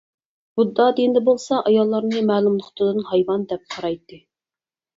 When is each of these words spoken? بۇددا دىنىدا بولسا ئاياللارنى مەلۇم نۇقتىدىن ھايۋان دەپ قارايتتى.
بۇددا 0.59 0.87
دىنىدا 0.99 1.21
بولسا 1.27 1.59
ئاياللارنى 1.59 2.25
مەلۇم 2.31 2.57
نۇقتىدىن 2.63 3.07
ھايۋان 3.13 3.47
دەپ 3.55 3.71
قارايتتى. 3.77 4.23